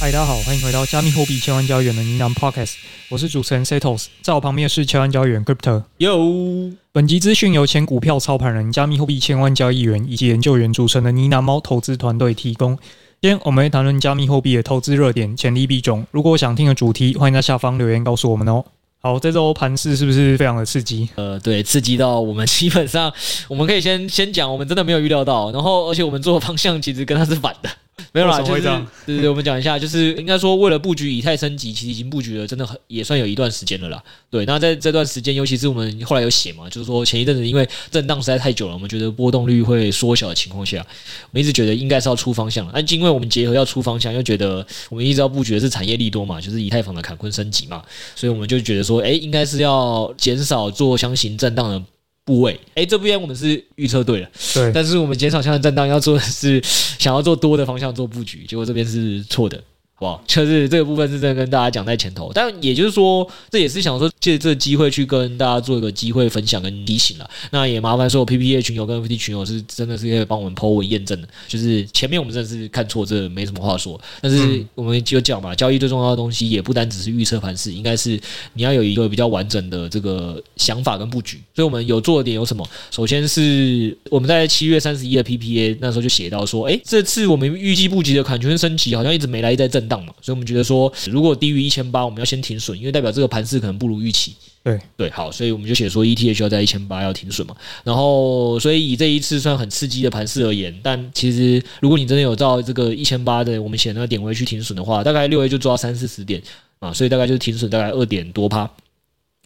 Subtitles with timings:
[0.00, 2.76] 嗨，大家好，欢迎回到加密货币千万交易员的呢喃 Podcast，
[3.10, 5.82] 我是主持人 Setos，在我旁边是千万交易员 Crypto。
[5.98, 12.78] 哟，本集资讯由前股票操盘人、加密货币千万交易员以及研究员组成的呢喃猫投资团队提供。
[13.20, 16.06] 今天我们会谈论加密货币的投资热点、潜力币种。
[16.12, 18.64] 如果想听的主题，欢迎在下方留言告诉我们哦。
[19.02, 21.10] 好，这周盘势是不是非常的刺激？
[21.16, 23.12] 呃，对，刺激到我们基本上，
[23.48, 27.68] 我们可以先先讲，我们真的没有预料到，然后而且我们做的方向其实跟它是反的。
[28.12, 34.02] 没有啦，就是对对对，我们讲一下，就是应该说，为了布局以太升级，其实已经布局了，真的很也算有一段时间了啦。
[34.30, 42.68] 对，那在这段时间，尤其是我们后来有写嘛，就是说前一阵子因为震荡实在太久了，我们觉得波动率会缩小的情况下，我们一直觉得应该是要出方向。
[42.72, 47.82] 但因为我们结合要出方向，又觉得我们一直要布局的是产业利多嘛，就是以太坊的坎昆升级嘛，
[48.16, 51.82] 所以我们就觉得说，哎，应该是要减少做箱型震荡的。
[52.30, 56.62] 部位，哎，这边我们是预测对了，对，但是我们减少向的震荡要做的是
[56.96, 59.60] 想要做多的方向做布局，结果这边是错的。
[60.00, 67.30] 哇，就是这个部分是真的跟大家讲在前头，但也就是说，这也是想说借这个机会去跟大家做一个机会分享跟提醒了。
[67.50, 74.00] 那也麻烦所有，PPA 群友跟 FT 群友是真的是可以帮我们 po 文验证的，就是前面我们真的是看错，这没什么话说。
[74.22, 78.18] 但是我们就讲嘛，交易最重要的东西也不单只是预测盘势，应该是
[78.54, 81.38] 你要有一个比较完整的这个想法跟布局。
[81.54, 82.66] 所以我们有做的点有什么？
[82.90, 89.89] 首先是我们在七月三十一的 PPA 那时候就写到说，哎，这次我们预计布局的坎昆升级好像一直没来在震。
[89.98, 94.34] 嘛，所以我们觉得说，如果低于一千八，我们要先停损，因为代表这个盘势可能不如预期。
[94.62, 97.56] 对对，好，所以我们就写说，ETH 要在一千八要停损嘛。
[97.82, 106.42] 然后，所以以这一次算很刺激的盘势而言，但其实如果你真的有照这个一千八的我们写那个点位去停损的话，大概六 A 就抓三四十点
[106.78, 108.70] 啊，所以大概就是停损大概二点多趴。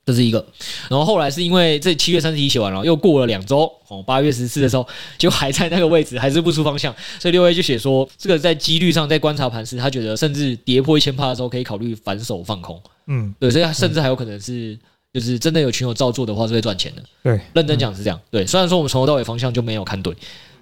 [0.07, 0.45] 这是一个，
[0.91, 14.79] 然后后来是因为这七月三十一写完了，又过了两周哦，八月十四的时候就还在那个位置，还是不出方向，所以六 A 就写说，这个在几率上在观察盘时，他觉得甚至跌破一千帕的时候可以考虑反手放空，嗯，对，所以他甚至还有可能是
[15.13, 20.15] 就是真的有群友照做的话是会赚钱的，对，认真讲是这样，对，虽然说我们从头到尾方向就没有看对。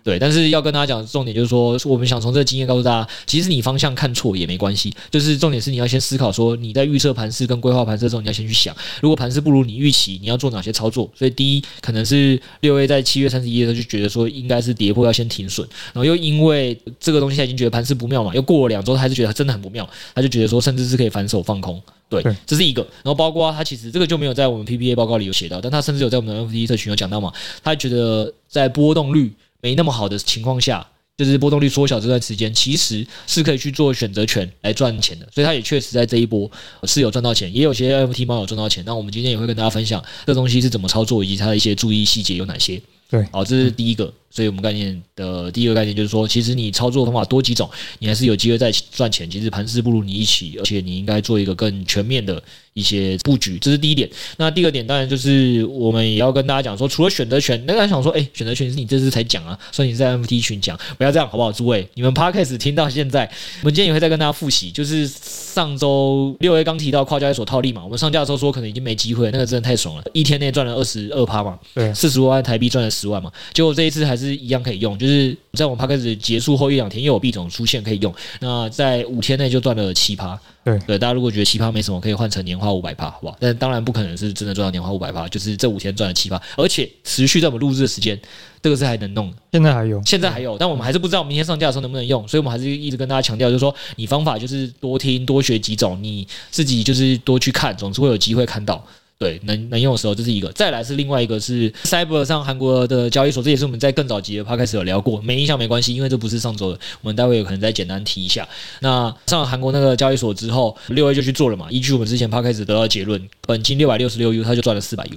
[0.04, 11.08] 对，但是要跟大家讲的重点就是说，我们想从这个经验告诉大家，其实你方向看错也没关系，就是重点是你要先思考说，你在预测盘势跟规划盘势的时候，你要先去想，如果盘势不如你预期，你要做哪些操作。
[11.14, 21.80] 所以第一，可能是六 A 在七月三十一的时候就觉得说应该是跌破要先停损，然后又因为这个东西他已经觉得盘势不妙嘛，又过了两周他还是觉得真的很不妙，他就觉得说甚至是可以反手放空。
[22.08, 22.82] 对，这是一个。
[22.82, 27.32] 然后包括他其实这个就没有在我们 PPA 报告里有写到，但他甚至有在我们的 FT 社群有讲到嘛，
[27.62, 29.32] 他觉得在波动率。
[29.62, 30.87] 没那么好的情况下，
[31.17, 35.28] 就是波动率缩小这段时间，其实是可以去做选择权来赚钱的。
[35.33, 36.50] 所以它也确实在这一波
[36.83, 38.84] 是有赚到钱，也有些 FT 猫有赚到钱。
[38.84, 42.83] 那我们今天也会跟大家分享这东西是怎么操作，以及它的一些注意细节有哪些。
[43.09, 44.12] 对，好，这是第一个。
[44.32, 49.31] 所以我们概念的第一个概念就是说，其实你操作方法多几种，你还是有机会再赚钱。
[49.31, 54.09] 其实盘势不如你一起，而且你应该做一个更全面的一些布局，这是第一点。
[54.38, 61.53] 那第二点当然就是我们也要跟大家讲说，除了选择权，那个人想说，哎，选择权是你这次才讲啊，所以你在 MT 群讲，不要这样好不好？
[61.53, 74.99] 诸位，你们 Podcast 听到现在，我们今天也会再跟大家复习，就是上周六 A 刚提到跨交易所套利嘛，我们上架的时候说可能已经没机会，那个真的太爽了，一天内赚了二十二趴嘛，对，四十多万台币赚了十万嘛，结果这一次还是一样可以用。
[74.99, 78.15] 就是在我们 Podcast 结束后一两天，又有币种出现可以用。
[78.41, 80.38] 那在五天内就赚了七趴。
[80.65, 83.37] 对对，大家如果觉得七趴没什么，可以换成年化五百趴，好不好？
[83.41, 88.16] 但当然不可能是真的赚到年化五百趴，就是这五天赚了七趴，而且持续在我们录制的时间，
[88.62, 89.37] 这个是还能弄的。
[89.50, 98.87] 现在还有，现在还有，但我们还是不知道明天上架的时候能不能用，所以我们还是一直跟大家强调，就是说你方法就是多听多学几种，你自己就是多去看，总是会有机会看到。
[99.22, 100.50] 对，能能用的时候，这是一个。
[100.50, 108.49] 再来是另外一个是 Cyber 上韩国的交易所，这也是我们在更早集的 Podcast 有聊过，没印象没关系，因为这不是上周的，我们待会有可能再简单提一下。
[108.81, 115.17] 那上了韩国那个交易所之后，六 A 就去做了嘛，依据我们之前 Podcast 得到的结论，本金六百六十六 U，他就赚了四百 U，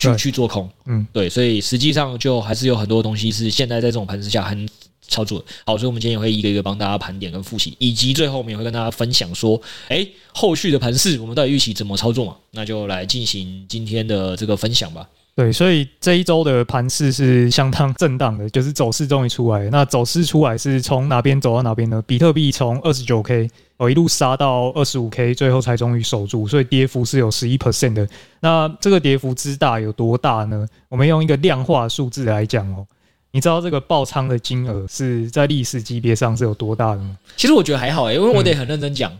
[0.00, 4.68] 去去做空，嗯，对，所以实际上就还是有很多东西是现在在这种盘势下很。
[5.08, 12.36] 操作好，所以我们今天也会一个一个帮大家盘点跟复习，以及最后我们也会跟大家分享说，哎，后续的盘势我们到底预期怎么操作嘛？
[12.52, 15.08] 那就来进行今天的这个分享吧。
[15.34, 19.70] 对，所以这一周的盘势是相当震荡的，就是走势终于出来。
[19.70, 22.02] 那走势出来是从哪边走到哪边呢？
[22.04, 28.08] 比特币从二十九 K 哦一路杀到二十五 K，最后才终于守住，所以跌幅是有十一 percent 的。
[28.40, 30.66] 那这个跌幅之大有多大呢？
[30.88, 32.84] 我们用一个量化数字来讲哦。
[33.30, 37.18] 你知道这个爆仓的金额是在历史级别上是有多大的吗？
[37.36, 39.12] 其实我觉得还好诶，因为我得很认真讲，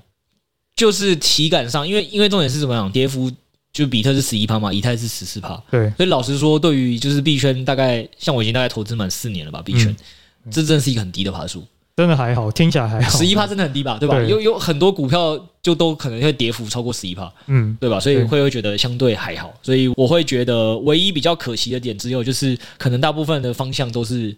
[0.74, 3.30] 就是体感上，因为因为重点是怎么样，跌幅
[3.72, 9.94] 就比特是十一趴嘛，以太是十四趴，对，所以老实说，对于就是币圈大概像我已经大概投资满四年了吧，币圈
[10.50, 11.64] 这真是一个很低的爬数，
[11.98, 13.18] 真的还好，听起来还好。
[13.18, 13.98] 十一趴真的很低吧？
[13.98, 14.14] 对吧？
[14.14, 17.98] 对有有很多股票就都可能会跌幅超过十一趴，嗯，对吧？
[17.98, 19.52] 所以会会觉得相对还好。
[19.64, 24.32] 所以我会觉得唯一比较可惜的点只有就是，可能大部分的方向都是。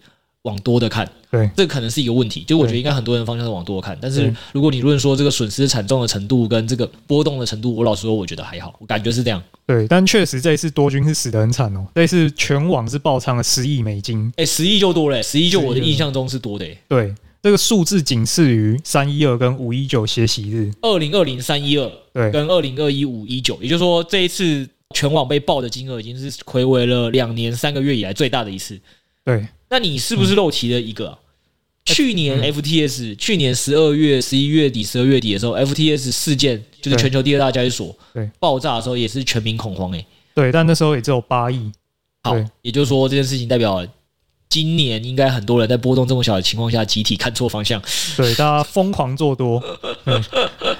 [0.44, 2.42] 往多的看，对，这可能是一个问题。
[2.44, 9.42] 就我觉得应该很多人方向是往多的看，但是如果你论说这个损失惨重的程度跟这个波动的程度，我老实说，我觉得还好，我感觉是这样。
[9.66, 16.66] 对，但确实这一次多军是死得很惨哦，这一次全网是爆仓了十亿美金，哎，十亿就多了，十亿就我的印象中是多的。
[16.88, 28.78] 对，这个数字仅次于三一二跟五一九血洗日，二零二零三一二，对，跟二零二一五一九，也就是说这一次全网被爆的金额已经是睽违了两年三个月以来最大的一次。
[29.24, 29.46] 对。
[29.70, 31.18] 那你是不是漏提了一个、啊？
[31.86, 40.06] 去年 FTS，去年十二月、十一月底、十二月底的时候，FTS 事件就是全球第二大交易所对爆炸的时候，也是全民恐慌诶、欸。
[40.34, 41.70] 对，但那时候也只有八亿。
[42.22, 43.86] 好，也就是说这件事情代表
[44.50, 47.80] 今年应该很多人在波动这么小的情况下，集体看错方向。
[48.16, 49.62] 对，大家疯狂做多，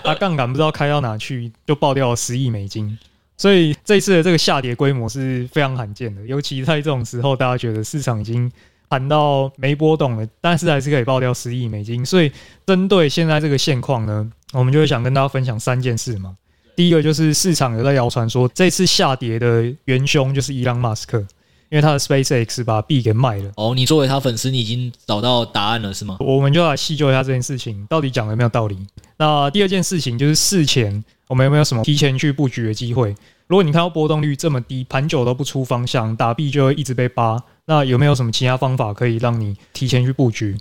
[0.04, 2.98] 他杠杆不知道开到哪去，就爆掉了十亿美金。
[3.38, 8.52] 所以这次的这个下跌规模是非常罕见的，尤其在这种时候，大家觉得市场已经。
[8.92, 12.04] 盘到没波动了，但是还是可以爆掉十亿美金。
[12.04, 12.32] 所以
[12.66, 16.36] 针对现在这个现况呢， 我们就会想跟大家分享三件事嘛。
[16.74, 21.24] 第一个就是市场有在谣传说，这次下跌的元凶就是伊朗马斯克，
[21.70, 23.50] 因为他的 SpaceX 把币给卖了。
[23.56, 26.16] 哦，你作为他粉丝，你已经找到答案了是吗？
[26.20, 28.76] 我们就来细究一下这件事情到底讲的有没有道理。
[29.16, 33.14] 那第二件事情就是事前我们有没有什么提前去布局的机会？
[33.46, 37.40] 如果你看到波动率这么低，盘久都不出方向，打币就会一直被扒。
[37.66, 40.56] 那有没有什么其他方法可以让你提前去布局？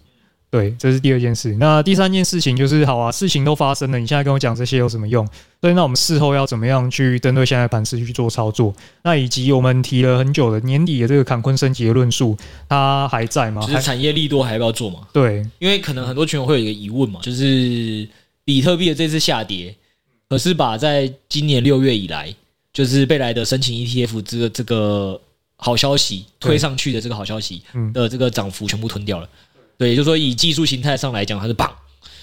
[0.51, 1.55] 对，这是第二件事。
[1.59, 5.25] 那第三件事情就是，好啊，事情都发生了，你现在跟我讲这些有什么用？
[5.61, 8.73] 所以，那我们事后要怎么样去针对现在盘势去做操作？
[9.03, 12.37] 那以及我们提了很久的年底的这个坎昆升级的论述，
[12.67, 13.61] 它还在吗？
[13.61, 15.01] 就是产业利多还要不要做嘛？
[15.13, 18.07] 对，因为可能很多群友会有一个疑问嘛，就是
[18.43, 19.75] 比特币的这次下跌，
[20.27, 22.33] 可是把在今年六月以来。
[22.71, 25.19] 就是贝莱德申请 ETF 这个这个
[25.57, 29.27] 好消息推上去的这个好消息的这个涨幅全部吞掉了，
[29.79, 31.73] 对，也就是说以技术形态上来讲，它是棒，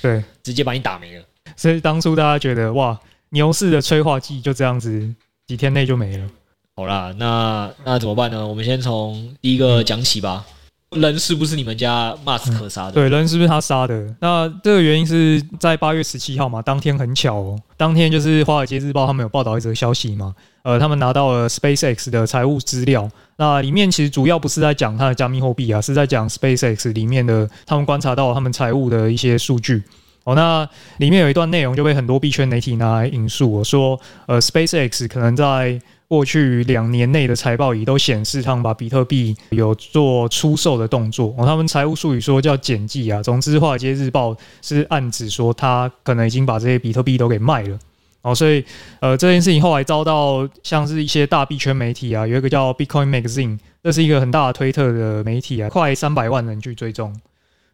[0.02, 1.24] 对，直接把你打没了。
[1.56, 3.00] 所以当初大家觉得哇，
[3.30, 5.14] 牛市的催化剂就这样子
[5.46, 6.28] 几天内就没了。
[6.74, 8.46] 好啦，那那怎么办呢？
[8.46, 10.44] 我们先从第一个讲起吧。
[10.90, 12.92] 人是不是你们家马斯克杀的？
[12.92, 14.14] 对，人是不是他杀的？
[14.20, 29.82] 那这个原因是在八月十七号嘛，当天很巧哦，当天就是《华尔街日报》他们有报道一则消息嘛，呃，他们拿到了 SpaceX 的财务资料，那里面其实主要不是在讲它的加密货币啊，是在讲 SpaceX 里面的他们观察到他们财务的一些数据
[30.22, 30.36] 哦。
[30.36, 30.66] 那
[30.98, 35.80] 里面有一段内容就被很多币圈媒体拿来引述，我说呃，SpaceX 可能在。
[36.08, 41.34] 过去两年内的财报也都显示，他们把比特币有做出售的动作。
[41.36, 43.20] 哦，他们财务术语说叫减记啊。
[43.22, 47.76] 总之，华尔街日报是暗指说，他可能已经把这些比特币都给卖了。
[48.22, 48.64] 哦，所以
[49.00, 57.12] 呃，这件事情后来遭到像是一些大币圈媒体啊，有一个叫 Bitcoin Magazine，这是一个很大的推特的媒体啊，快三百万人去追踪。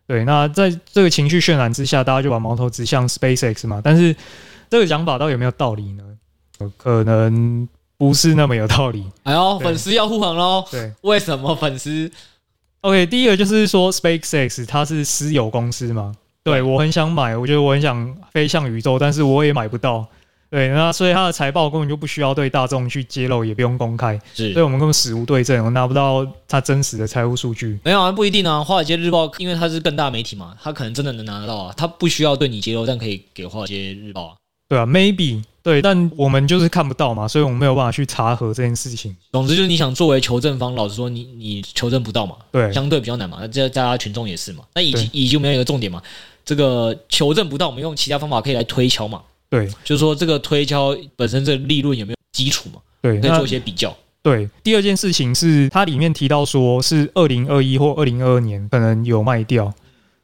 [0.06, 3.80] 对，那在这个情绪渲染之下，大家就把矛头指向 SpaceX 嘛。
[3.84, 4.16] 但是
[4.70, 6.04] 这个讲法到底有没有道理呢？
[6.78, 7.68] 可能。
[8.02, 9.04] 不是那么有道理。
[9.22, 10.64] 哎呦，粉丝要护航喽！
[10.68, 12.10] 对，为什么粉丝
[12.80, 16.12] ？OK，第一个就是说，SpaceX 它是私有公司嘛。
[16.42, 20.04] 对，我很想买，我觉得我很想飞向宇宙，但是我也买不到。
[20.50, 24.20] 对，那所以它的财报根本就不需要对大众去揭露，也不用公开。
[24.34, 27.78] 是，所以我们根本死无对证，我拿不到它真实的财务数据。
[27.84, 28.64] 没有啊，不一定啊。
[28.64, 31.72] 华尔街日报因为它是更大媒体嘛，它可能真的能拿得到啊。
[31.76, 34.34] 它不需要对你揭露，但可以给华尔街日报啊。
[34.72, 35.42] 对啊，maybe。
[35.62, 39.14] 对，但我们就是看不到嘛，所以我们没有办法去查核这件事情。
[39.30, 43.36] 总之就是你想作为求证方，老实说你，你你求证不到嘛，对，相对比较难嘛。
[43.38, 44.64] 那这大家群众也是嘛。
[44.74, 46.02] 那以及以及没有一个重点嘛，
[46.42, 49.20] 这个求证不到，我们用其他方法可以来推敲嘛。
[49.50, 52.80] 对，就是说这个推敲本身这个利润有没有基础嘛？
[53.02, 53.94] 对，可以做一些比较。
[54.22, 59.72] 对，第二件事情是它里面提到说是二零二一或二零二二年可能有卖掉。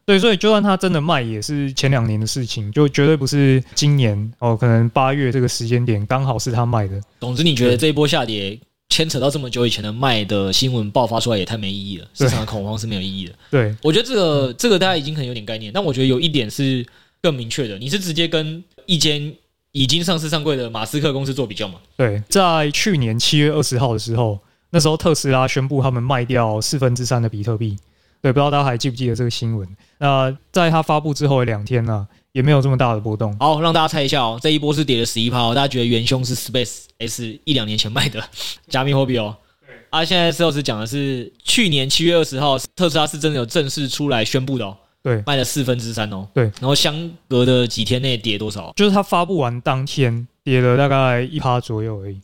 [0.09, 4.57] 对，所以就算他真的卖，也是前两年的事情，就绝对不是今年哦。
[4.57, 6.99] 可能八月这个时间点刚好是他卖的。
[7.19, 12.07] 总之，你觉得这一波下跌牵扯到这么久以前的卖的新闻爆发出来，也太没意义了。
[12.15, 13.33] 市场的恐慌是没有意义的。
[13.51, 16.83] 对，我觉得这个这个大家已经可能有点概念，但我觉得有一点是
[17.21, 19.31] 更明确的，你是直接跟一间
[19.73, 21.75] 已经上市上柜的马斯克公司做比较吗？
[21.95, 24.39] 对，在去年七月二十号的时候，
[24.71, 27.77] 那时候特斯拉宣布他们卖掉四分之三的比特币。
[28.21, 29.67] 对，不知道大家还记不记得这个新闻？
[29.97, 33.33] 那在它发布之后的两天呢、啊，也没有这么大的波动。
[33.39, 35.55] 好，让大家猜一下哦，这一波是跌了十一趴哦。
[35.55, 38.21] 大家觉得元凶是 Space S 一两年前卖的
[38.67, 39.37] 加密货币哦？
[39.65, 39.73] 对。
[39.89, 46.27] 啊，现在 Sales 讲的是去年七月二十号，特斯拉是真的有正式出来宣布的哦，对，卖了四分之三哦。
[46.33, 48.73] 对，然后相隔的几天内跌多少？
[48.75, 52.19] 就是它发布完当天跌了大概一趴左右而已。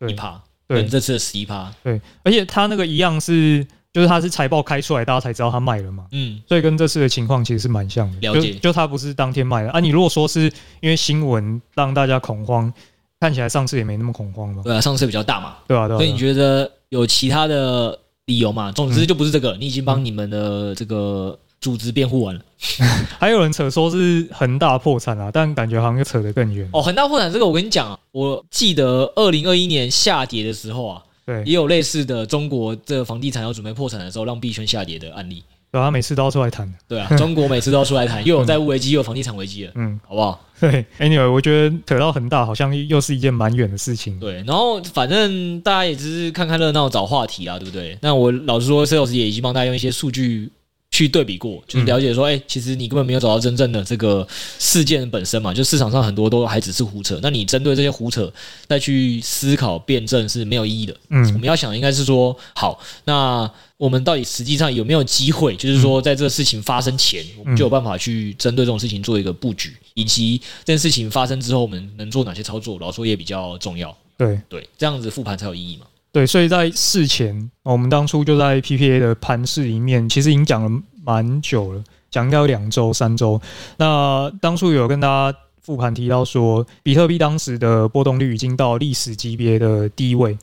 [0.00, 0.42] 对，一趴。
[0.66, 1.72] 对，这次的十一趴。
[1.84, 3.64] 对，而且它那个一样是。
[3.96, 6.04] 就是它是财报开出来，大家才知道它卖了嘛。
[6.12, 8.20] 嗯，所以跟这次的情况其实是蛮像的。
[8.20, 9.80] 了解，就就它不是当天卖的啊。
[9.80, 12.70] 你如果说是因为新闻让大家恐慌，
[13.18, 14.60] 看起来上次也没那么恐慌嘛。
[14.62, 15.54] 对啊，上次比较大嘛。
[15.66, 15.98] 对啊，对啊。
[15.98, 18.70] 所以你觉得有其他的理由嘛？
[18.70, 22.40] 总之就不是这个，你已经帮你们的这个组织辩护完了。
[23.18, 26.68] 还有人扯说是恒大破产啊，但感觉好像又扯得更远。
[26.74, 31.02] 哦，恒大破产这个，我跟你讲啊，我记得二零二一年下跌的时候啊。
[31.26, 35.42] 对，也有类似的中国这个房地产要准备破产的时候，让币圈下跌的案例。
[35.72, 36.72] 对啊，每次都要出来谈。
[36.86, 39.72] 对啊，中国每次都要出来谈，又有债务危机，又有房地产危机了。
[39.74, 40.40] 嗯，好不好？
[40.60, 44.18] 对，Anyway，我觉得扯到恒大好像又是一件蛮远的事情。
[44.20, 47.98] 对，然后反正大家也只是看看热闹，找话题啊，对不对？
[48.00, 50.50] 那我老实说，Sales 也已经帮大家用一些数据。
[50.96, 54.26] 去对比过，就是了解说，哎、欸，其实你根本没有找到真正的这个
[54.58, 57.20] 事件本身嘛，就市场上很多都还只是胡扯。
[57.22, 58.32] 那你针对这些胡扯
[58.66, 60.96] 再去思考辩证是没有意义的。
[61.10, 73.94] 嗯，我们要想的应该是说，好，那我们到底实际上有没有机会，就是说在这个事情发生前，我们就有办法去针对这种事情做一个布局，以及这件事情发生之后，我们能做哪些操作，老说也比较重要。
[74.16, 75.84] 对对，这样子复盘才有意义嘛。
[76.16, 83.38] 对，所以在事前，我们当初就在 PPA 的盘市里面，其实已经讲了蛮久了，讲应该有两周、三周。
[83.76, 90.38] 那当初有跟大家复盘提到说，比特币当时的波动率已经到历史级别的低位。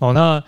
[0.00, 0.42] 哦，那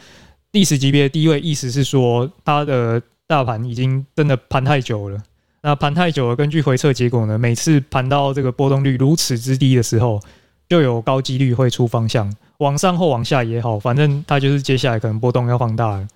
[0.51, 5.23] 历史级别的低位，意思是说它的大盘已经真的盘太久了。
[5.63, 10.21] 那盘太久了，根据回测结果呢，每次盘到这个波动率如此之低的时候，
[10.69, 12.35] 就有高几率会出方向。
[12.59, 16.09] 往上或往下也好，反正它就是接下来可能波动要放大了。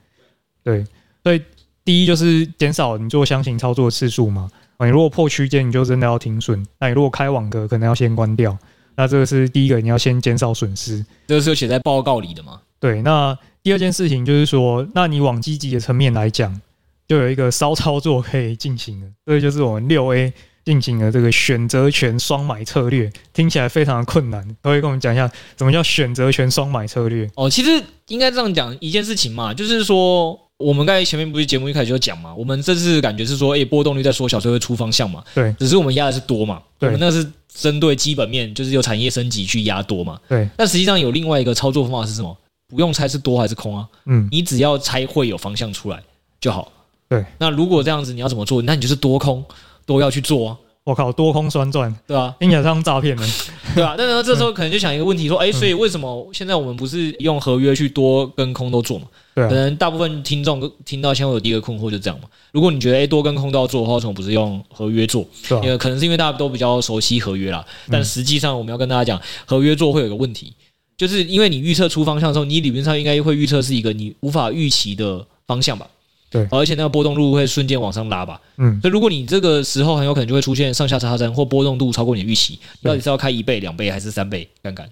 [0.65, 0.85] 对，
[1.23, 1.43] 所以
[1.85, 4.51] 第一就是减少你做箱型操作的次数嘛。
[4.79, 6.67] 你如果破区间，你就真的要停损。
[6.79, 8.57] 那你如果开网格，可能要先关掉。
[8.97, 11.05] 那这个是第一个，你要先减少损失。
[11.27, 12.61] 这个是有写在报告里的嘛？
[12.79, 13.03] 对。
[13.03, 16.59] 那第二件事情就是说，那你往积极的层面来讲，
[17.07, 19.07] 就有一个 骚操作可以进行的。
[19.27, 20.33] 这个就是我们六 A。
[20.71, 24.41] 进行了这个选择权双买策略，听起来非常的困难。
[24.63, 27.29] 可以跟我们讲一下，什么叫选择权双买策略？
[27.35, 35.25] 哦，其实应该这样讲一件事情嘛，就是说，我们刚才前面不是节目一开始就讲嘛，我们这次感觉是说，诶，波动率在缩小，所以会出方向嘛。
[35.35, 36.63] 对，只是我们压的是多嘛。
[36.79, 40.21] 对，我们那是针对基本面，就是有产业升级去压多嘛。
[40.29, 42.37] 对，但实际上有另外一个操作方法是什么？
[42.69, 43.89] 不用猜是多还是空啊。
[44.07, 46.01] 嗯，你只要猜会有方向出来
[46.41, 46.71] 就好。
[47.09, 48.63] 对，那如果这样子，你要怎么做？
[48.63, 49.45] 那你就是多空。
[49.87, 50.57] 都要去做啊！
[50.85, 52.35] 我靠，多空双赚，对吧？
[52.41, 53.27] 听起来像诈骗呢，
[53.77, 53.95] 对吧？
[53.97, 59.05] 但是这时候可能就想一个问题，说，哎，所以为什么现在我们不是用合约去多跟空都做嘛？
[59.35, 62.27] 对，可能大部分听众听到现在有第一个困惑就这样嘛。
[62.51, 65.25] 如果你觉得哎多跟空都要做的话，为什么不是用合约做？
[65.63, 67.65] 因为可能是因为大家都比较熟悉合约啦。
[67.91, 70.53] 但实际上我们要跟大家讲，合约做会有一个问题，
[70.97, 75.87] 就是因为你预测出方向的时候，你理论上应该会预测是一个你无法预期的方向吧？
[76.31, 78.41] 对，而且那个波动度会瞬间往上拉吧？
[78.57, 84.89] 嗯，所以如果你这个时候很有可能就会出现上下差针或波动度超过你的预期，到底是要开一倍、两倍还是三倍杠杆？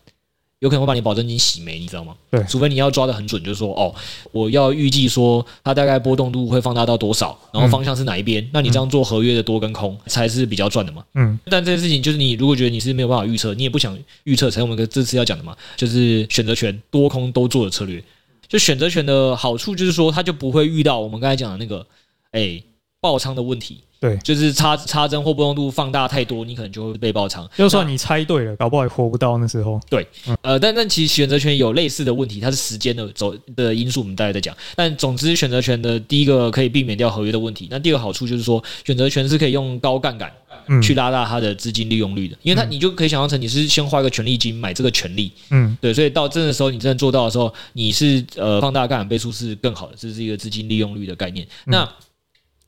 [0.59, 2.13] 有可能会把你保证金洗没，你知道吗？
[2.29, 3.95] 对，除非你要抓的很准，就是说哦，
[4.33, 11.05] 我要预计说它大概波动度会放大到多少，然后方向是哪一边，那你这样做合约的多跟空才是比较赚的嘛？
[11.15, 18.03] 嗯，但这件事情就是你如果觉得你是没有办法预测，你也不想预测，才我们这次要讲的嘛，就是选择权多空都做的策略。
[18.49, 21.87] 就选择权的好处就是说，他就不会遇到我们刚才讲的那个，
[22.31, 22.63] 哎，
[23.01, 23.81] 爆仓的问题。
[24.01, 27.49] 对，就是插插针或波动度放大太多，你可能就会被爆仓。
[27.57, 29.81] 就算你猜对了，搞不好也活不到那时候。
[29.91, 30.07] 对，
[30.41, 34.57] 呃，但但其实选择权有类似的问题，它是时间的走的因素，我们大概在讲。
[34.77, 37.67] 但总之，选择权的第一个可以避免掉合约的问题。
[37.69, 40.33] 那第二个好处就是说，选择权是可以用高杠杆。
[40.83, 51.47] 去拉大它的资金利用率的，因为它你就可以想象成你是先花一个权利金买这个权利，嗯，对，所以到真的时候你真的做到的时候，你是呃放大杠杆倍数是更好的，这是一个资金利用率的概念。
[51.65, 51.89] 那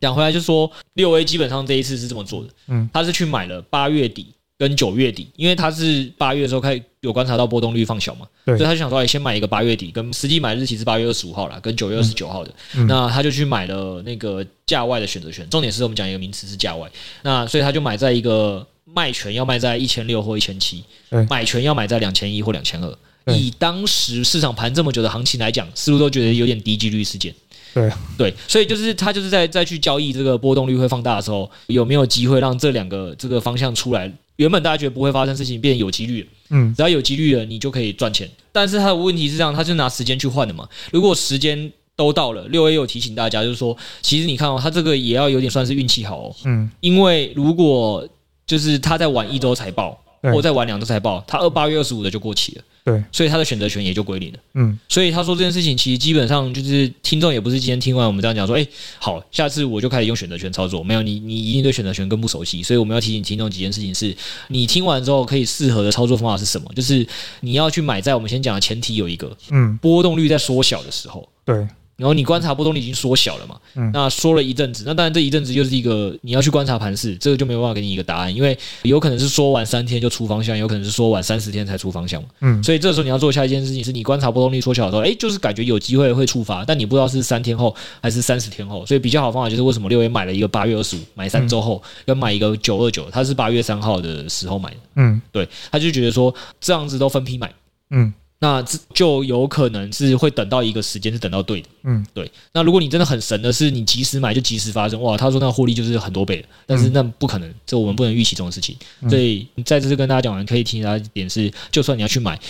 [0.01, 4.35] 讲回来就是说，六 A 基本上这一次是这么做的，嗯，他是去买了八月底。
[4.61, 15.49] 跟九月底，因为他是八月的时候开始有观察到波动率放小嘛，对，所以他就想说，哎，先买一个八月底，跟实际买日期是八月二十五号啦，跟九月二十九号的，嗯、那他就去买了那个价外的选择权。
[15.49, 16.87] 重点是我们讲一个名词是价外，
[17.23, 20.85] 那所以他就买在一个卖权要卖在一千六或一千七，
[21.31, 22.99] 买权要买在两千一或两千二。
[23.35, 27.35] 以当时市场盘这么久的行情来讲，似乎都觉得有点低几率事件。
[27.75, 34.13] 对对，所以就是他就是在再去交易这个波动率会放大的时候，有没有机会让这两个这个方向出来？
[34.37, 38.29] 原本大家觉得不会发生事情，变有几率，嗯，只要有几率了，你就可以赚钱。
[38.53, 40.67] 但是他的问题是这样，他就拿时间去换的嘛。
[40.91, 42.49] 如果时间都到了。
[42.49, 46.37] 六 A 有提醒大家，就是说，其实你看哦，他这个也要有点算是运气好哦。
[46.45, 48.09] 嗯，因为如果
[48.47, 52.65] 就是他在晚一周才报，或再晚两周才报，他二八月二十五的就过期了。
[52.91, 54.39] 对，所以他的选择权也就归零了。
[54.55, 58.67] 嗯，所以他说这件事情其实基本上就是听众也不是今天听完我们这样讲说，哎，
[58.99, 60.83] 好，下次我就开始用选择权操作。
[60.83, 62.63] 没有你，你一定对选择权更不熟悉。
[62.63, 64.17] 所以我们要提醒听众几件事情是：
[64.49, 66.71] 你听完之后可以适合的操作方法是什么？
[66.75, 67.07] 就是
[67.41, 71.29] 你要去买在我们先讲的前提有一个，嗯，波动率在缩小的时候。
[71.45, 71.67] 对。
[72.01, 73.57] 然后你观察波动率已经缩小了嘛？
[73.75, 82.29] 嗯，那说了一阵子，那当然这一阵子又是一个你要去观察盘势，这个就没有办法给你一个答案，因为有可能是说完三天就出方向，有可能是说完三十天才出方向嘛。
[82.41, 94.77] 嗯，所以这时候你要做下一件事情是，你观察波动率缩小的时候，哎，就是感觉有机会会触发，但你不知道是三天后还是三十天后，所以比较好的方法就是为什么六月买了一个八月二十五，买三周后要买一个九二九，他是八月三号的时候买的。
[94.97, 97.53] 嗯，对，他就觉得说这样子都分批买。
[97.91, 98.13] 嗯。
[98.43, 102.31] 那这就有可能是会等到一个时间是等到对的，嗯，对。
[102.55, 108.75] 那如果你真的很神的是你及时买就及时发生，哇，他说那获利就是很多倍的，但是那不可能，这我们不能预期这种事情。
[109.11, 112.41] 所以你在这次跟大家讲完，可以提醒大家一点是，就算你要去买，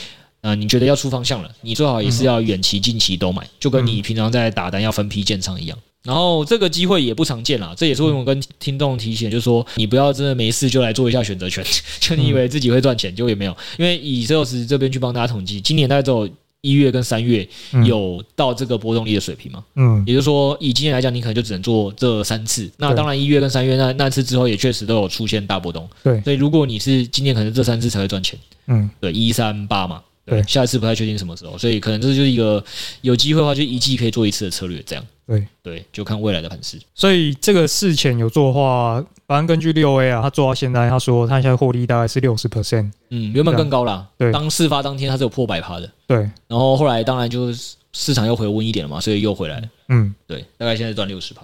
[0.42, 5.76] 啊，你觉得要出方向了，你最好也是要远期、近期都买，就跟你平常在打单要分批建仓一样。
[6.02, 11.64] 然后这个机会也不常见啦，这也是为什么跟听众提醒，就是说你不要真的没事就来做一下选择权，
[12.00, 13.56] 就你以为自己会赚钱，结果也没有。
[13.78, 16.28] 因为以 Sales 这边去帮大家统计，今年大概只有
[16.62, 17.46] 一月跟三月
[17.86, 22.70] 有到这个波动率的水平嘛，嗯，也就是说以今年来讲，你可能就只能做这三次。
[22.78, 26.20] 那当然一月跟三月那那次之后也确实都有出现大波动，对。
[26.22, 28.38] 所以如果你是今年可能这三次才会赚钱，
[28.68, 30.02] 嗯，对，一三八嘛。
[30.26, 32.62] 对，下一次不太确定什么时候，所以可能这就是一个
[33.00, 35.04] 有机会的话，就一季可以做一次的策略，这样。
[35.30, 36.76] 对对，就看未来的盘势。
[36.92, 44.08] 所以这个事前有做的话，反正根据六 A 啊，他做到现在，他说他现在获利大概是六十 percent，嗯，原本更高啦。
[44.18, 45.88] 对，当事发当天，他是有破百趴的。
[46.08, 46.18] 对，
[46.48, 49.68] 然后后来当然就是市场又回温一点了嘛，所以又回来了。
[49.88, 51.42] 嗯，对，大概现在赚六十趴。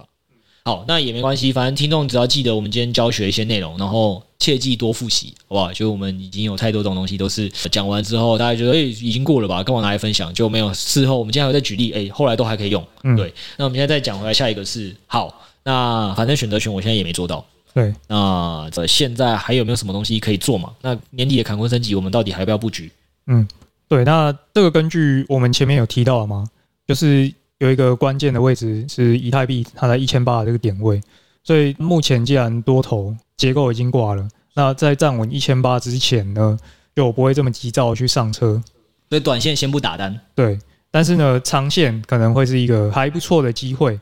[0.67, 5.71] 好，那也没关系，反正听众只要记得我们今天教学一些内容，然后切记多复习，好不好？
[5.71, 10.73] 就我们已经有太多种东西都是讲完之后，大家觉得诶、欸、已经过了吧，跟我拿来分享就没有。
[10.73, 12.85] 事后我们今天还会再举例，诶、欸，后来都还可以用。
[13.03, 13.33] 嗯，对。
[13.55, 17.45] 那我们现在再讲回来，下一个是好，那反正选择权我现在也没做到。
[17.73, 20.73] 对，那现在还有没有什么东西可以做嘛？
[20.81, 22.91] 那年底的坎昆升级，我们到底还要不要布局？
[23.27, 23.47] 嗯，
[23.87, 24.03] 对。
[24.03, 26.45] 那这个根据我们前面有提到了吗？
[26.85, 27.31] 就是。
[27.59, 31.01] 有一个关键的位置是以太币，它在一千八的这个点位，
[31.43, 36.55] 所以目前既然多头结构已经挂了，那在站稳一千八之前呢，
[36.95, 38.61] 就不会这么急躁去上车。
[39.09, 40.19] 所以短线先不打单。
[40.35, 40.59] 对，
[40.91, 43.99] 但是呢，长线可能会是一个还不错的机会。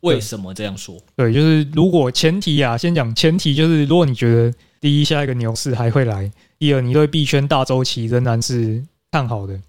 [0.00, 0.96] 为什么这样说？
[1.14, 9.60] 对，就是如果前提啊，先讲前提，就是如果你觉得第一下一个牛市还会来，第二你对币圈大周期仍然是看好的，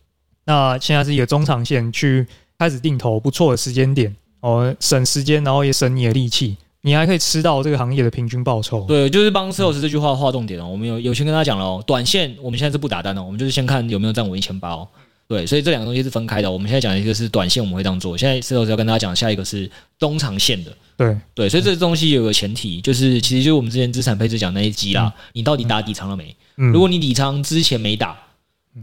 [0.45, 2.25] 那现在是一个中长线去。
[2.59, 8.85] 开始定投不错的时间点哦，省时间，然后也省你的力气，你还可以吃到这个行业的平均报酬。
[8.85, 10.67] 对，就是帮 Sales 这句话划重点哦。
[10.67, 14.87] 我们有有先跟他讲了哦，短线我们现在是不打单的，我们就是先看有没有站稳一千八哦。
[15.27, 16.51] 对，所以这两个东西是分开的。
[16.51, 18.17] 我们现在讲的一个是短线，我们会这样做。
[18.17, 20.71] 现在 Sales 要跟大家讲下一个是中长线的。
[20.97, 26.35] 对对，所以这东西有个前提，就是其实就是我们之前资产配置讲那一集啦，你到底打底仓了没？
[26.55, 28.17] 如果你底仓之前没打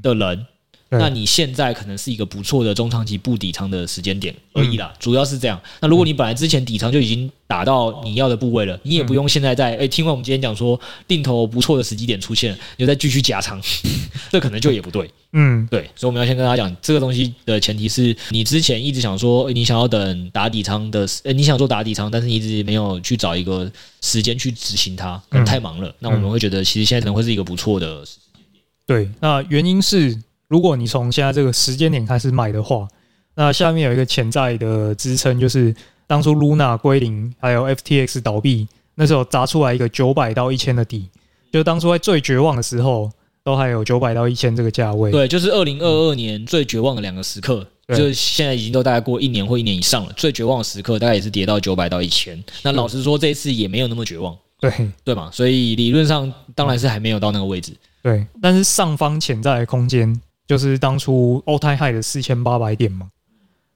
[0.02, 0.46] 的人。
[0.88, 5.60] 那你现在可能是一个不错的中长期布底仓的时间点而已啦，主要是这样。
[5.80, 13.60] 那如果你本来之前底仓就已经打到你要的部位了，你也不用现在在诶，听完我们今天讲说定投不错的时机点出现，你就再继续加仓，
[14.30, 15.10] 这可能就也不对。
[15.32, 23.70] 嗯，对，所以我们要先跟大家讲这个东西的前提是你之前一直想说你想要等打底仓的，诶，你想做打底仓，但是你一直没有去找一个
[24.02, 25.92] 时间去执行它，可能太忙了。
[25.98, 28.64] 那我们会觉得其实现在可能会是一个不错的时间点。
[28.86, 30.16] 对，那原因是。
[30.48, 32.86] 如果你从现在这个时间点开始买的话，
[33.34, 35.74] 那下面有一个潜在的支撑，就是
[36.06, 41.10] 当初 Luna 归零，还有 FTX 倒闭，那时候砸出来一个九百到一千的底，
[41.52, 43.10] 就当初在最绝望的时候，
[43.44, 45.10] 都还有九百到一千这个价位。
[45.10, 50.12] 对，就是二零二二年最绝望的两个时刻，就是现在已经都大概过一年或一年以上了。
[50.16, 52.42] 最绝望的时刻大概也是跌到九百到一千。
[52.62, 54.72] 那老实说，这一次也没有那么绝望，对
[55.04, 55.28] 对嘛？
[55.32, 57.72] 所以理论上当然是还没有到那个位置。
[58.02, 60.18] 对，但是上方潜在的空间。
[60.46, 63.08] 就是当初 all time high 的四千八百点嘛，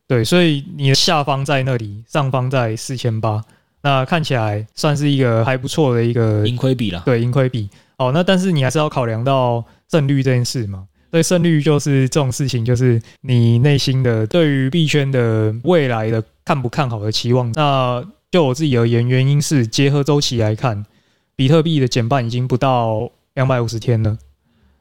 [0.06, 3.42] 对，所以你的下方在那里，上方在四千八，
[3.82, 7.02] 那看起来算是一个还不错的一个盈亏比了。
[7.04, 7.68] 对，盈亏比。
[7.96, 10.86] 好，那但是你还是要考量到胜率这件事嘛。
[11.10, 17.50] 所以胜率就是这种事情，就是你内心的对于币圈的未来的看不看好的期望。
[17.52, 20.86] 那就我自己而言，原因是结合周期来看，
[21.34, 24.16] 比特币的减半已经不到两百五十天了。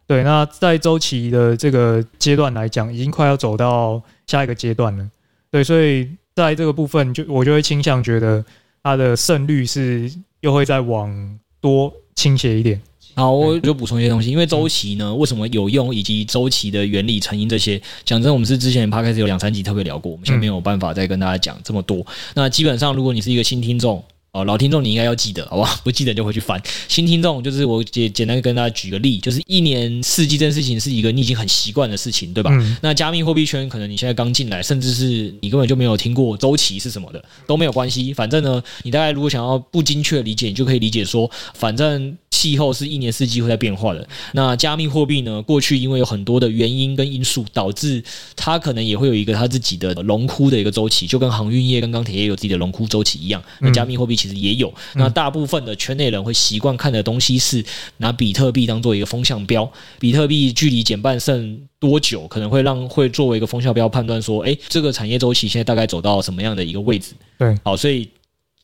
[0.09, 5.07] 对，那在周期的这个阶段来讲，已经快要走到下一个阶段了。
[5.51, 8.43] 对，所以在这个部分就我就会倾向觉得
[8.81, 12.81] 它的胜率是又会再往多倾斜一点。
[13.13, 22.03] 好，我就补充一些东西，因为周期呢，为什么有用，以及周期的原理、成因这些，讲真，我们是之前 Podcast 有两三集特别聊过，我们现在没有办法再跟大家讲这么多。
[22.33, 24.03] 那基本上，如果你是一个新听众。
[24.31, 25.75] 哦，老听众你应该要记得，好不好？
[25.83, 26.61] 不记得就回去翻。
[26.87, 32.51] 新听众就是我简简单跟大家举个例，就是一年四季这件事情是一个你已经很习惯的事情，对吧？
[32.53, 38.13] 嗯、那加密货币圈可能你现在刚进来，甚至是你根本就没有听过周期是什么的，都没有关系。
[38.13, 44.07] 反正呢，你大概如果想要不精确的理解，你就可以理解说，反正气候是一年四季会在变化的。
[44.33, 48.03] 那加密货币呢，过去因为有很多的原因跟因素，导致
[48.35, 53.43] 它可能也会有一个它自己的龙窟的一个周期，就跟航运业跟钢铁业有自己的龙窟周期一样。
[53.59, 57.63] 那加密货币其实也有，那大部分的圈内人会习惯看的东西是
[57.97, 67.13] 拿比特币当做一个风向标，比特币距离减半剩多久，可能会让会作为一个风向标判断说，哎，这个产业周期现在大概走到什么样的一个位置？
[67.37, 68.09] 对，好，所以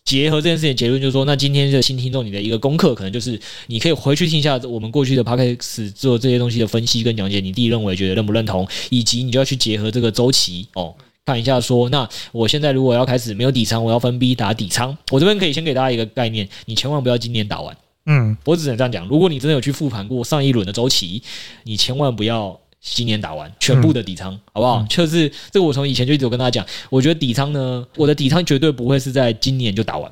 [0.03, 10.93] 结合这件事情结论就是说，那今天的新听众你的一个功课，可能就是你可以回去听一下我们过去的 Podcast 做这些东西的分析跟讲解，你自己认为觉得认不认同，以及你就要去结合这个周期哦。
[11.25, 14.95] 看一下，说那我现在如果要开始没有底仓，我要分批打底仓。
[15.09, 17.75] 我这边可以先给大家一个概念，你千万不要今年打完。
[18.05, 19.07] 嗯，我只能这样讲。
[19.07, 21.23] 如果你真的有去复盘过上一轮的周期，
[21.63, 24.85] 你千万不要今年打完全部的底仓，好不好？
[24.87, 30.11] 就是这个，我从以前就一直有跟大家讲，我觉得底仓呢，我的底仓绝对不会是在今年就打完，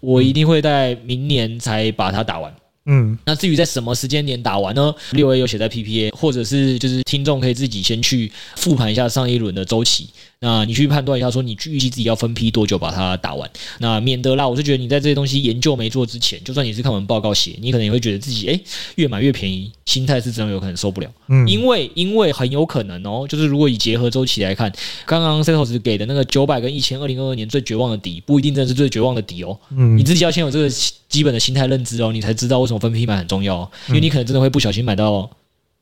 [0.00, 2.54] 我一定会在明年才把它打完。
[2.86, 4.94] 嗯，那至于在什么时间点打完呢？
[5.12, 10.10] 六 A 有写在 PPA，或者是就是听众可以自己先去复盘一下上一轮的周期。
[10.44, 14.46] 那你去判断一下，说你预计自己要分批多久把它打完，那免得啦。
[14.46, 18.60] 我是觉得你在这些东西研究没做之前，就算你是看完报告写，你可能也会觉得自己诶、欸、
[18.96, 21.10] 越买越便宜，心态是真的有可能受不了。
[21.28, 24.70] 嗯，因为因为很有可能哦，就是如果以结合周期来看，
[25.06, 29.58] 刚刚 Setos 给的那个九百跟一千二零二二年最绝望的底，不一定真的是最绝望的底哦。
[29.70, 30.68] 嗯，你自己要先有这个
[31.08, 33.70] 基本的心态认知哦，你才知道为什么分批买很重要哦。
[33.88, 35.30] 因为你可能真的会不小心买到。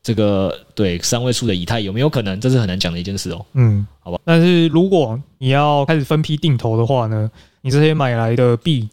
[0.02, 2.40] 这个对三位数的以太有没有可能？
[2.40, 3.46] 这是很难讲的一件事哦。
[3.54, 4.18] 嗯，好吧。
[4.24, 8.88] 但是如果你要开始分批定投的话呢，你这些买来的币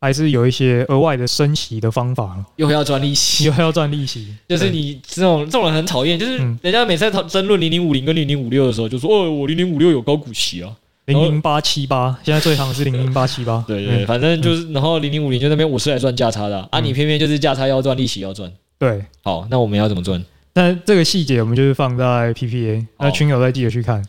[0.00, 4.34] 还是有一些额外的升息的方法，又要赚利息，又要赚利息。
[4.48, 10.70] 就是你这种这种人很讨厌，就是人家每次在讨争论零零五零跟零零五六的时候，就说哦，我零零五六有高股息啊，
[11.04, 13.62] 零零八七八，现在最行的是零零八七八。
[13.68, 18.50] 对对，反正就是，然后零零五零就那边我是来赚价差的啊，你偏偏就是价差要赚，利息要赚。
[18.78, 20.22] 对，好，那我们要怎么赚？
[20.54, 24.02] 但这个细节我们就是放在 PPA，那群友再记得去看。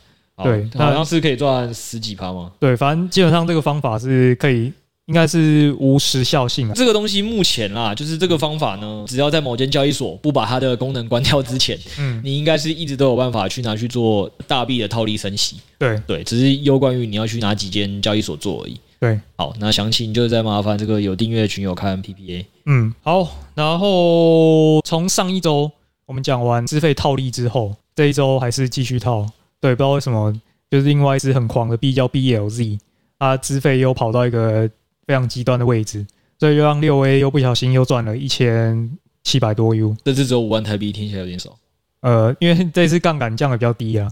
[0.44, 2.52] 对，好像是可以赚十几趴吗？
[2.60, 4.72] 对，反正基本上这个方法是可以，
[5.06, 6.74] 应该是无时效性啊。
[6.76, 15.56] 这个东西目前啦，就是这个方法呢，只要在某间交易所不把它的功能关掉之前，嗯，你应该是一直都有办法去拿去做大币的套利升息。
[15.80, 18.78] 对对，只是攸关于你要去哪几间交易所做而已。
[19.00, 22.46] 对，好，那详情就再麻烦这个有订阅的群友看 PPA。
[22.66, 25.72] 嗯，好，然后从上一周。
[26.06, 29.26] 我们讲完资费套利之后，这一周还是继续套。
[29.60, 30.32] 对，不知道为什么，
[30.70, 32.80] 就是另外一只很狂的币叫 BLZ，
[33.18, 34.70] 它资费又跑到一个
[35.08, 36.06] 非常极端的位置，
[36.40, 38.92] 所以就让六 A 又不小心又赚了一千
[39.24, 39.98] 七百多 U。
[40.06, 41.58] 这次只有五万台币，听起来有点少。
[42.02, 44.08] 呃，因为这次杠杆降的比较低啊。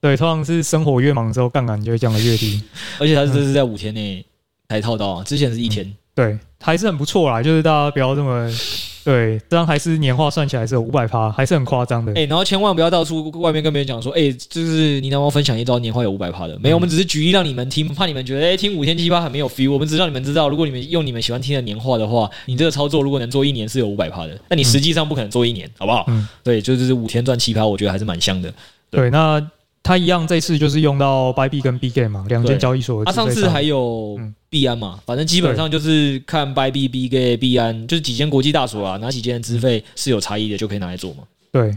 [0.00, 2.62] 对，通常是生活越忙的时候，杠杆就会降的越低。
[3.00, 4.22] 而且它这是在五天内
[4.68, 5.86] 才套到，啊，之前是一天。
[5.86, 7.42] 嗯、对，还是很不错啦。
[7.42, 8.52] 就是大家不要这么。
[9.08, 12.12] 对，这样还是年化算起来是有五百趴，还是很夸张的。
[12.12, 16.58] 哎、欸，然后千万不要到处外面跟别人讲说，哎、欸，就是你能不能分享一招年化有五百趴的？
[16.58, 19.72] 没有，我们只是举例让你们听，怕你们觉得哎、欸，听五天七趴很没有 feel。
[19.72, 26.04] 我们只让你们知道，如果你们用你们喜欢听的年化的话，你这个操作如果能做一年是有五百趴的，那你实际上不可能做一年，好不好？
[26.08, 28.52] 嗯，对，就是五天赚七趴，我觉得还是蛮香的。
[28.90, 29.50] 对，对那。
[29.82, 33.02] 他一样，这次就是用到 Bybit 跟 Bitget 嘛，两间交易所。
[33.06, 41.22] 他、啊、上次还有币安嘛，反正基本上就是看 Bybit、Bitget、币安，就是几间国际大所啊，哪几间资费是有差异的，就可以拿来做嘛。
[41.50, 41.74] 对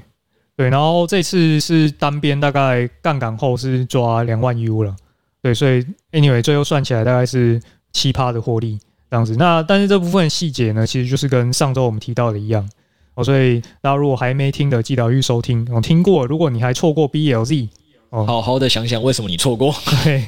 [0.58, 4.94] 对，然后这次是单边，大概杠杆后是抓两万 U 了。
[5.42, 7.62] 对，所以 Anyway 最后算起来大概是
[7.94, 8.78] 七趴的获利
[9.10, 9.36] 这样子。
[9.38, 12.70] 那但是这部分细节呢，其实就是跟上周我们提到的一样
[13.14, 13.24] 哦。
[13.24, 15.66] 所以大家如果还没听的，记得要去收听。
[15.72, 17.70] 我听过，如果你还错过 BLZ。
[18.12, 20.26] 哦，好好的想想为什么你错过，对，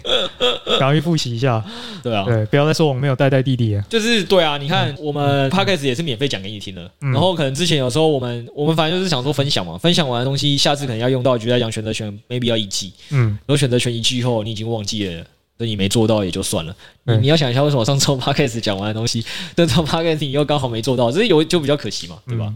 [0.80, 1.62] 赶快复习一下，
[2.02, 15.24] 对啊，对，不要再说我们没有带带弟弟了，就是对啊，你看我们 Podcast 也是免费讲给你听的，嗯、然后可能之前有时候我们我们反正就是想说分享嘛，分享完的东西下次可能要用到，就在讲选择权 maybe 要一记，嗯，然后选择权一记后你已经忘记了，
[15.58, 19.26] 所以你没做到也就算了，你你要想一下为什么我上周 Podcast 讲完的东西，
[19.58, 22.54] 这周 Podcast 你又刚好没做到，这是有就比较可惜嘛，对吧？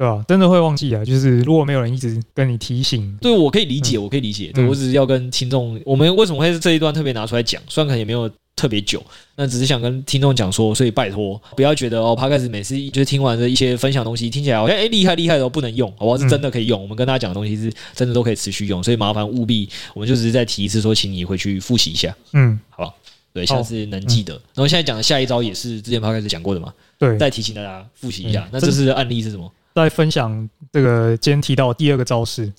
[0.00, 0.24] 对吧？
[0.26, 4.50] 真的会忘记啊，就是如果没有人一直跟你提醒，对，我可以理解，我可以理解。
[4.54, 7.60] 对，我只是要跟听众，我们为什么会是这一段特别拿出来讲？
[7.68, 9.04] 虽然可能也没有特别久，
[9.36, 16.16] 那只是想跟听众讲说，所以拜托不要觉得哦，Podcast 每次就是听完的一些分享东西，听起来好像哎厉害厉害的都不能用，好不好？
[16.16, 16.80] 是真的可以用。
[16.80, 22.94] 我们跟大家讲的东西是真的都可以持续用，所以麻烦务必，我们就只是再提一次，说请你回去复习一下，嗯，好吧？
[23.34, 24.32] 对，下次能记得。
[24.32, 26.72] 然后现在讲的下一招也是之前 Podcast 讲过的嘛？
[26.98, 28.48] 对，再提醒大家复习一下。
[28.50, 29.52] 那这次的案例是什么？
[29.74, 32.52] 再分享这个今天提到第二个招式，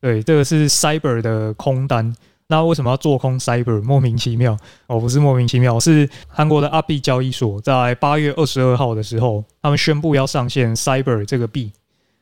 [0.00, 2.14] 对，这个是 Cyber 的空单。
[2.48, 3.82] 那为什么要做空 Cyber？
[3.82, 11.72] 莫名其妙哦，不是莫名其妙，是韩国的阿币交易所，在八月二十二号的时候，他们宣布要上线 Cyber 这个币。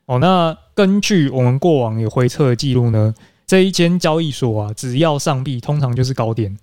[0.07, 3.15] 哦，那根据我们过往有回测的记录呢，
[3.47, 6.57] 这一间交易所啊，只要上币，通常就是高点。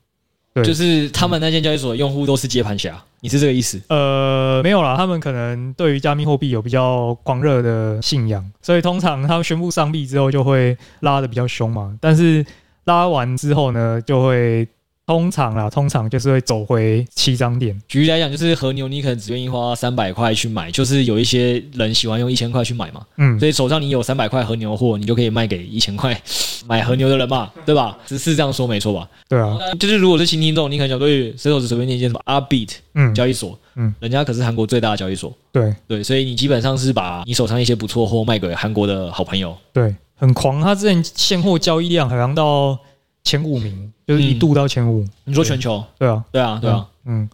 [0.54, 3.82] 对，就是他们那间交易所的用户都是接盘侠，你是这个意思？
[3.88, 11.98] 呃，没有啦，他们可能对于加密货币有比较狂热的信仰，所以通常他们宣布上币之后就会拉的比较凶嘛。
[12.02, 12.46] 但是
[12.84, 14.68] 拉完之后呢，就会。
[15.12, 17.78] 通常啦，通常就是会走回起涨点。
[17.88, 23.06] 举例来讲，就是和牛，你可能只愿意花三百块去买，就是有一些人喜欢用一千块去买嘛。
[23.18, 26.20] 嗯，所以手上你有三百块和牛货，你就可以卖给一千块
[26.66, 27.98] 买和牛的人嘛， 对吧？
[28.06, 29.08] 只是这样说没错吧？
[29.28, 35.34] 对啊，就是如果是新听众，你可能想对，随手只随便念一件什么 Upbeat 嗯交易所，嗯，人家可是韩国最大的交易所。
[35.52, 39.56] 对对，所以你基本上是把你手上一些不错货卖给韩国的好朋友。
[39.74, 42.80] 对，很狂，他之前现货交易量好像到。
[43.24, 45.84] 前五名就是一度到前五，嗯，你说全球？
[45.98, 46.08] 对。
[46.08, 47.30] 啊，对啊，对啊，嗯，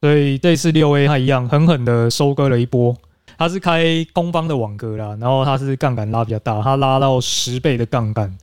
[0.00, 2.96] 所以这次六 A 它一样狠狠的收割了一波，
[3.38, 8.36] 它是开空方的网格啦，然后它是杠杆拉比较大，它拉到十倍的杠杆。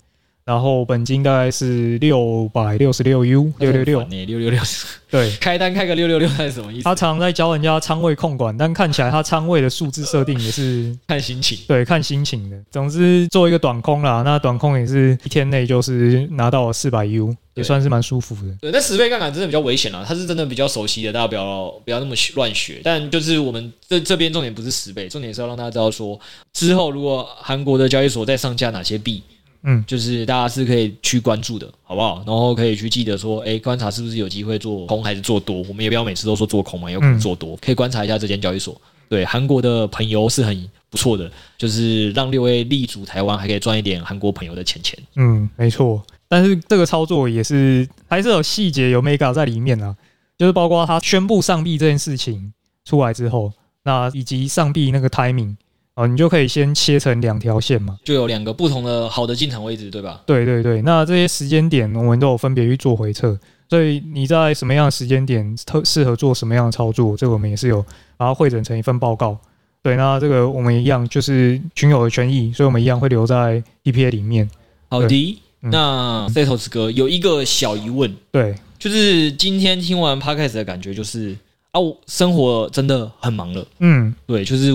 [0.47, 4.61] 然后本金大概是六百六十六 U 六六六，六六六，
[5.09, 6.83] 对， 开单开个六六六，是什么意思？
[6.85, 12.57] 他常在教人家仓位控管，但看起来他仓位的数字设定也是 看心情，对，看心情的。
[12.71, 18.55] 总之做一个短空啦，那短空也是一天内就是拿到四百 U，也算是蛮舒服的。
[18.61, 22.79] 对，那十倍杠杆真的比较危险啦，他是真的比较熟悉的，大家不要不要那么乱学。
[22.81, 26.17] 但就是我们这这边重点不是十倍，重点是要让大家知道说，
[26.53, 29.21] 之后如果韩国的交易所再上架哪些币。
[29.63, 32.23] 嗯，就是大家是可以去关注的，好不好？
[32.25, 35.61] 然后可以去记得说，哎，观察是不是有机会做空还是做多。
[35.63, 38.79] 我们也不要每次都说做空嘛，有可能做多，可以观察一下这间交易所。
[39.09, 44.97] 对，韩国的朋友是很不错的，就是让六 A 立足台湾，还可以赚一点韩国朋友的钱钱。
[45.15, 46.03] 嗯，没错。
[46.27, 49.95] 但是这个操作也是还是有细节有 mega 在里面啊，
[50.37, 53.51] 就是包括他宣布上币这件事情出来之后，
[53.83, 55.55] 那以及上币那个 timing。
[55.97, 60.21] 哦，你就可以先切成两条线嘛，就有两个不同的好的进场位置，对吧？
[60.27, 63.35] 对对对，那这些时间点我们都有分别去做回测，
[63.67, 67.83] 所以你在什么样的时间点特适合做什么样的操作，这个我们也是有
[68.15, 69.35] 把它汇整成一份报告。
[69.81, 74.47] 对，那这个我们一样就是群友的权益，所以我们一样会留在 EPA 里面。
[74.89, 81.35] 好的，嗯、那 Setos 哥有一个小疑问，对，就是今天听完 Podcast 的感觉就是。
[81.77, 83.63] 啊，我生活真的很忙了。
[83.79, 84.73] 嗯，对，就是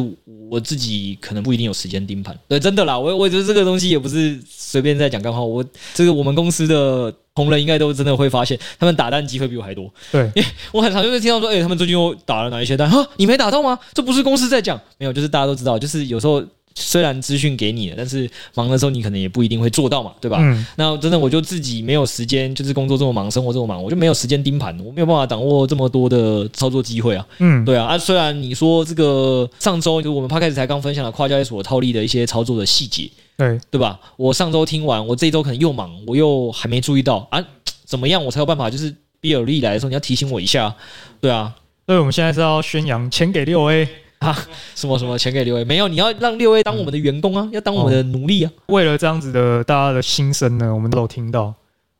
[0.48, 2.38] 我自己可能不一定有时间盯盘。
[2.46, 5.40] 对，真的啦，我我觉得这个东西也不是随便在讲干话。
[5.40, 9.92] 我这个我们公司的同仁应该都真的会发现，他们打蛋机会比我还多。
[10.12, 12.88] 对，因为我很常就是听到说，哎、欸，他们最近又打了哪一些蛋？
[12.88, 13.76] 哈，你没打到吗？
[13.92, 16.42] 这不是公司在讲，没有，就是大家都知道，就是有时候。
[16.74, 20.38] 虽然资讯给你了，但是忙的时候你可能也不一定会做到嘛，对吧？
[20.40, 20.66] 嗯。
[20.76, 27.26] 那真的我就自己没有时间，就是工作这么忙，生活这么忙，我就没有时间盯盘，我没有办法掌握这么多的操作机会啊。
[27.38, 27.86] 嗯，对啊。
[27.86, 33.98] 啊，虽然你说这个上周就我们 Podcast 才刚分享了跨交易所套利的一些操作的细节，对对吧？
[34.16, 37.44] 我上周听完，我这一周可能又忙，我又还没注意到啊，
[37.84, 38.70] 怎么样我才有办法？
[38.70, 40.74] 就是比尔利来的时候，你要提醒我一下，
[41.20, 41.54] 对啊。
[41.84, 43.88] 所以我们现在是要宣扬钱给六 A。
[44.22, 45.88] 啊，什么什么钱给六 A 没有？
[45.88, 48.50] 你要让六 A 当我们的员工啊，要当我们的奴隶啊。
[48.66, 51.52] 为了这样子的大家的心声呢，我们都有听到。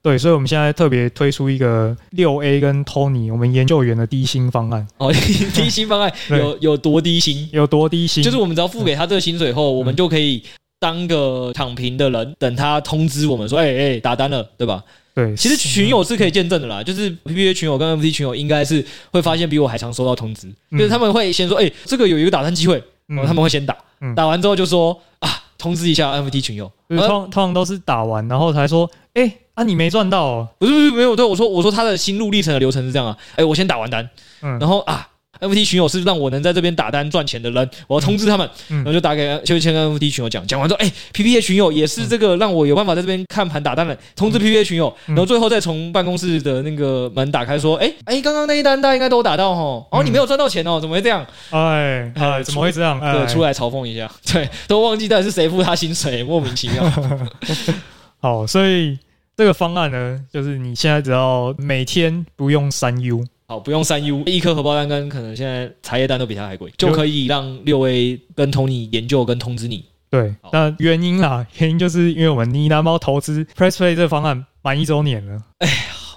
[0.03, 4.85] 对，所以我们现在特别推出一个六 A 跟 Tony 我们研究员的低薪方案。
[4.99, 5.13] 哦，
[5.55, 7.49] 低薪方案 有有多低薪？
[7.53, 8.23] 有多低薪？
[8.23, 10.43] 就是我们只要付给他这个薪水后，我们就可以
[10.81, 14.83] 当个躺平的人，等他通知我们说，哎哎，打单了，对吧？
[15.15, 34.09] 对，其实群友是可以见证的啦，就是 PPA 群友跟 FT 群友应该是会发现比我还常收到通知，嗯、就是他们会先说，哎、欸，这个有一个打单机会，然后他们会先打，嗯、打完之后就说啊，通知一下 FT 群友，通通常都是打完然后才说，哎、欸，啊你没赚到、哦，不是不是没有，对，我说我说他的心路历程的流程是这样啊，哎、欸，我先打完单，
[34.41, 35.07] 嗯、然后啊
[35.41, 51.27] NFT 群友是让我能在这边打单赚钱的人，我要通知他们，嗯、然后就打给就先跟 NFT 群友讲，讲完之后，哎，PPA 群友也是这个让我有办法在这边看盘打单的，通知 PPA 群友，嗯、然后最后再从办公室的那个门打开说，哎哎，刚刚那一单大家应该都打到哦，哦，你没有赚到钱哦，怎么会这样？
[51.51, 53.01] 哎哎，怎么会这样？
[53.01, 56.85] 对，出来嘲讽一下，对，都忘记到底是谁付他薪水，莫名其妙。
[58.21, 58.99] 好，所以
[59.37, 63.25] 这个方案呢，就是你现在只要每天不用三 U。
[63.53, 69.85] 好，不用三 U，一颗荷包蛋跟可能现在茶叶蛋都比它还贵，就可以让六 A 跟 Tony 研究跟通知你。
[70.09, 75.43] 对，那原因啦，原因就是因为我们妮娜猫投资 PressPlay 这个方案满一周年了。
[75.59, 75.75] 哎呀，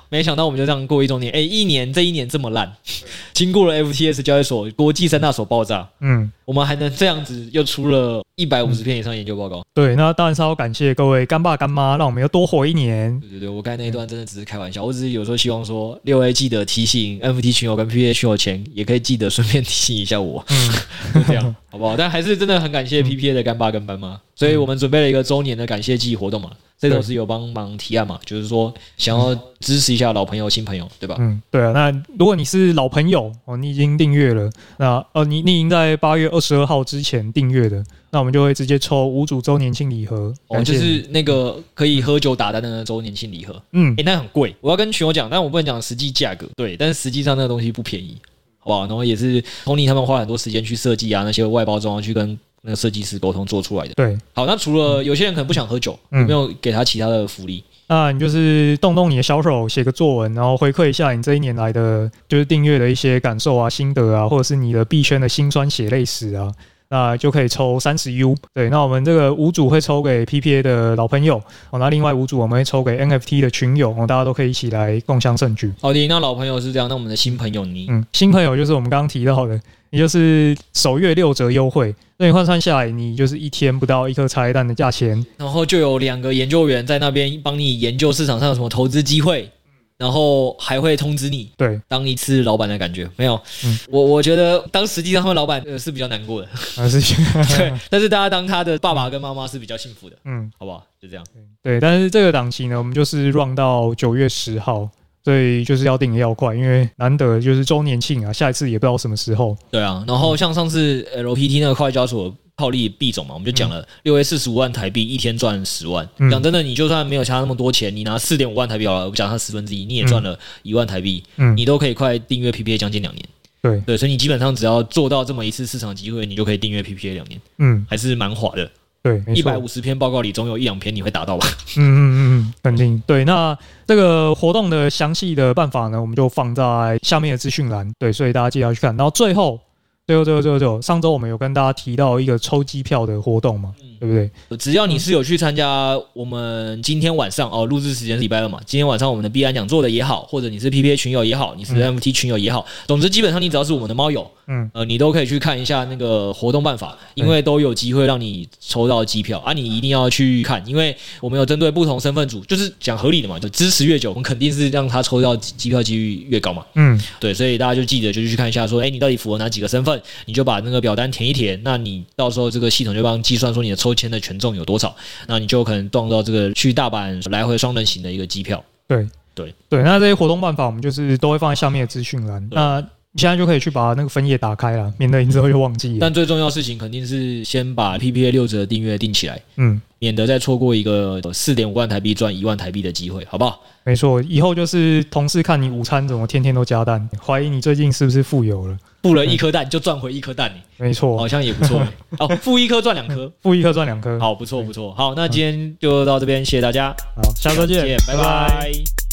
[0.10, 2.72] 没想到我们就这样过一周年，哎，一年这一年这么烂，
[3.34, 8.22] 经过了 FTS 交易所国际三大所爆炸，嗯，我们还能这样子又出了。
[8.38, 13.18] 一百五十篇以上研究报告，对，那当然是要感谢各位干爸干妈，让我们又多活一年。
[13.22, 20.70] 对对对，我刚才那一段真的只是开玩笑，我只是有时候希望说六 A 记得提醒 NFT 群友跟 PPA 群友前，也可以记得顺便提醒一下我，嗯，
[21.16, 21.96] 就这样好不好？
[21.96, 31.16] 但还是真的很感谢 PPA 的干爸跟干妈，所以我们准备了一个周年的感谢季活动嘛，这种是有帮忙提案嘛，就是说想要支持一下老朋友、新朋友，对吧？
[31.20, 31.72] 嗯，对啊。
[31.72, 37.84] 那如果你是老朋友哦，你已经订阅了，那呃，你你已经在八月二十二号之前订阅的。
[38.12, 43.62] 那我们就会直接抽五组周年庆礼盒，哦，就是那个可以喝酒打单的周年庆礼盒。
[43.74, 46.48] 嗯，诶、欸，那很贵，我要跟群友讲，但我不能讲实际价格。
[46.56, 48.18] 对，但是实际上那个东西不便宜，
[48.60, 48.80] 好不好？
[48.88, 53.94] 然后也是 Tony 他们花很多时间去设计啊，那些外包装去跟那个设计师沟通做出来的。
[53.94, 57.64] 对，好，那除了有些人可能不想喝酒，有没有给他其他的福利？
[57.88, 66.52] 那你就是动动你的小手，写个作文，然后回馈一下你这一年来的就是订阅的一些感受啊、心得啊，或者是你的币圈的辛酸血泪史啊。
[66.90, 75.72] 那就可以抽三十 U，对，那我们这个五组会抽给 PPA 的老朋友，哦，那另外五组我们会抽给 NFT 的群友，哦，大家都可以一起来共享盛举。
[75.82, 89.50] 好的，那老朋友是这样，那我们的新朋友你，嗯，新朋友就是我们刚刚提到的，也就是首月六折优惠，那你换算下来，你就是一天不到一颗茶叶蛋的价钱，然后就有两个研究员在那边帮你研究市场上有什么投资机会。
[89.98, 97.00] 然后还会通知你，对，当一次老板的感觉没有，嗯，我我觉得当实际上他们老板呃是比较难过的，还是。
[97.58, 100.86] 对，但是大家当他的爸爸跟妈妈是比较幸福的，嗯，好不好？
[101.02, 101.26] 就这样，
[101.64, 104.90] 对，但是这个档期呢，我们就是 run 到九月十号，
[105.24, 112.36] 所以就是要订的要快，因为难得就是周年庆啊，下一次也不知道什么时候，对啊，然后像上次 LPT 那个快交所。
[112.58, 116.08] 套利币种嘛，我们就讲了六 A 四十五万台币，一天赚十万。
[116.32, 121.22] 讲真的，你就算没有差那么多钱，你拿四点五万台币好了，我讲它十分之一，你也赚了一万台币。
[121.36, 123.26] 嗯，你都可以快订阅 PPA 将近两年。
[123.62, 127.42] 对对，所以你基本上只要做到这么一次市场机会，你就可以订阅 PPA 两年。
[127.58, 128.72] 嗯，还是蛮划的。
[129.04, 131.46] 对，一百五十篇报告里总有一两篇你会达到吧？
[131.76, 133.04] 嗯嗯嗯嗯，肯定。
[133.06, 137.92] 对，那这个活动的详细的办法呢，我们就放在下面的资讯栏。
[138.00, 138.96] 对，所以大家记得要去看。
[138.96, 139.60] 然后最后。
[140.08, 144.58] 最后，最后，最后，最后，上周我们有跟大家提到一个抽机票的活动嘛，嗯、对不对？
[144.58, 154.30] 只要你是有去参加我们今天晚上哦，录制时间是礼拜二嘛，今天晚上我们的 B 安讲座的也好，或者你是 PPA 群友也好，你是 NFT 群友也好，总之基本上你只要是我们的猫友。
[154.48, 166.64] 嗯，呃，你都可以去看一下那个活动办法，因为都有机会让你抽到机票啊，你一定要去看，因为我们有针对不同身份组，就是讲合理的嘛，就支持越久，我们肯定是让他抽到机票几率越高嘛。
[166.76, 169.95] 嗯，对，所以大家就记得就去看一下，说，哎，你到底符合哪几个身份，
[170.26, 174.96] 你就把那个表单填一填，那你到时候这个系统就帮计算说你的抽签的权重有多少，
[175.28, 178.64] 那你就可能撞到这个去大阪来回双人行的一个机票。
[178.88, 182.48] 对对对，那这些活动办法我们就是都会放在下面的资讯栏。
[182.52, 182.82] 那
[183.16, 185.98] 你现在就可以去把那个分页打开了，免得你之后又忘记了。
[186.02, 193.62] 但最重要的事情肯定是先把 PPA 六折订阅订起来，嗯，免得再错过一个四点五万台币赚一万台币的机会，好不好？
[193.86, 198.78] 没错，以后就是同事看你午餐怎么天天都加蛋，怀疑你最近是不是富有了？
[199.02, 201.82] 付了一颗蛋就赚回一颗蛋，没错，好像也不错。
[202.20, 204.94] 哦，付一颗赚两颗，付一颗赚两颗，好，不错不错。
[204.94, 206.94] 好，那今天就到这边，谢谢大家。
[207.16, 209.05] 好，下周见，拜拜。